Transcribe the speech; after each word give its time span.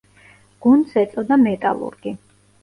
გუნდს 0.65 0.95
ეწოდა 1.01 1.37
„მეტალურგი“. 1.43 2.17